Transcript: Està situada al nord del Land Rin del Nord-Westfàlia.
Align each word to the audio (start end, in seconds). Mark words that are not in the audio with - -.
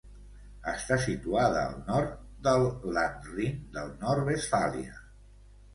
Està 0.71 0.97
situada 1.03 1.59
al 1.65 1.77
nord 1.91 2.15
del 2.49 2.67
Land 2.97 3.29
Rin 3.37 3.61
del 3.79 3.95
Nord-Westfàlia. 4.07 5.01